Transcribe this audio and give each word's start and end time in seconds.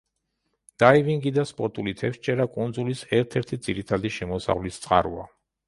დაივინგი 0.83 1.33
და 1.35 1.43
სპორტული 1.49 1.93
თევზჭერა 1.99 2.49
კუნძულის 2.57 3.05
ერთ-ერთი 3.21 3.63
ძირითადი 3.69 4.15
შემოსავლის 4.19 4.85
წყაროა. 4.89 5.31